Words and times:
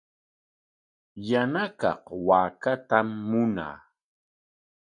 Yana 1.29 1.63
kaq 1.79 2.01
waakatam 2.27 3.07
munaa. 3.29 3.77